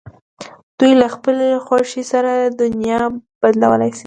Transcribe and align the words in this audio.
دوی 0.79 0.91
له 1.01 1.07
خپلې 1.15 1.49
خوښې 1.65 2.03
سره 2.11 2.31
دنیا 2.61 2.99
بدلولای 3.41 3.91
شي. 3.97 3.99